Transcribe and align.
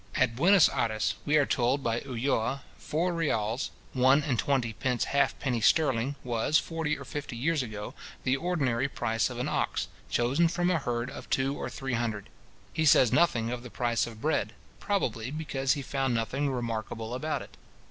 At 0.15 0.35
Buenos 0.35 0.67
Ayres, 0.69 1.13
we 1.27 1.37
are 1.37 1.45
told 1.45 1.83
by 1.83 2.01
Ulloa, 2.01 2.63
four 2.79 3.13
reals, 3.13 3.69
one 3.93 4.23
and 4.23 4.39
twenty 4.39 4.73
pence 4.73 5.03
halfpenny 5.03 5.61
sterling, 5.61 6.15
was, 6.23 6.57
forty 6.57 6.97
or 6.97 7.05
fifty 7.05 7.37
years 7.37 7.61
ago, 7.61 7.93
the 8.23 8.35
ordinary 8.35 8.87
price 8.89 9.29
of 9.29 9.37
an 9.37 9.47
ox, 9.47 9.89
chosen 10.09 10.47
from 10.47 10.71
a 10.71 10.79
herd 10.79 11.11
of 11.11 11.29
two 11.29 11.55
or 11.55 11.69
three 11.69 11.93
hundred. 11.93 12.29
He 12.73 12.83
says 12.83 13.11
nothing 13.11 13.51
of 13.51 13.61
the 13.61 13.69
price 13.69 14.07
of 14.07 14.21
bread, 14.21 14.53
probably 14.79 15.29
because 15.29 15.73
he 15.73 15.83
found 15.83 16.15
nothing 16.15 16.49
remarkable 16.49 17.13
about 17.13 17.43
it. 17.43 17.55